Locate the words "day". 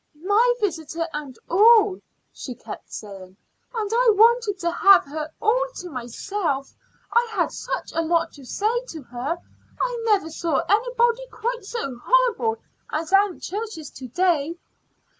14.07-14.57